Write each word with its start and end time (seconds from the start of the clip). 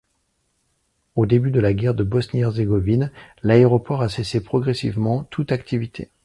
Au 1.15 1.27
début 1.27 1.51
de 1.51 1.59
la 1.59 1.73
Guerre 1.73 1.93
de 1.93 2.03
Bosnie-Herzégovine, 2.03 3.11
l’aéroport 3.43 4.01
a 4.01 4.09
cessé 4.09 4.41
progressivement 4.43 5.25
toute 5.25 5.51
activité. 5.51 6.09